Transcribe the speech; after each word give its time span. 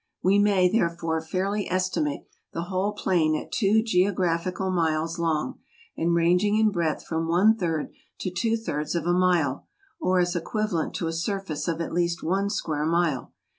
We 0.23 0.39
may, 0.39 0.67
therefore, 0.67 1.21
fairly 1.21 1.69
estimate 1.69 2.21
the 2.53 2.63
whole 2.63 2.93
plain 2.93 3.35
at 3.35 3.51
two 3.51 3.83
geographical 3.83 4.71
miles 4.71 5.19
long, 5.19 5.59
and 5.95 6.15
ranging 6.15 6.57
in 6.57 6.71
breadth 6.71 7.05
from 7.05 7.27
one 7.27 7.55
third 7.55 7.91
to 8.21 8.31
two 8.31 8.57
thirds 8.57 8.95
of 8.95 9.05
a 9.05 9.13
mile, 9.13 9.67
or 9.99 10.19
as 10.19 10.33
equi¬ 10.33 10.67
valent 10.67 10.93
to 10.95 11.05
a 11.07 11.13
surface 11.13 11.67
of 11.67 11.79
at 11.81 11.93
least 11.93 12.23
one 12.23 12.49
square 12.49 12.87
mile. 12.87 13.31